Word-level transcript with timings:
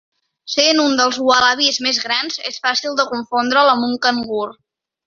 Sent 0.53 0.79
un 0.83 0.95
dels 0.99 1.19
ualabis 1.33 1.79
més 1.89 2.01
grans, 2.07 2.41
és 2.53 2.59
fàcil 2.65 2.99
de 3.03 3.09
confondre'l 3.13 3.75
amb 3.77 3.91
un 3.91 3.99
cangur. 4.09 4.47